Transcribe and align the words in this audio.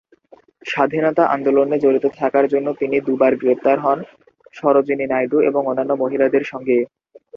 স্বাধীনতা 0.65 1.23
আন্দোলনে 1.35 1.77
জড়িত 1.79 2.05
থাকার 2.19 2.45
জন্য 2.53 2.67
তিনি 2.79 2.95
দু 3.07 3.13
বার 3.21 3.33
গ্রেফতার 3.41 3.77
হন 3.79 3.99
সরোজিনী 4.53 5.05
নাইডু 5.09 5.37
এবং 5.49 5.61
অন্যান্য 5.65 5.91
মহিলাদের 6.01 6.43
সঙ্গে। 6.51 6.77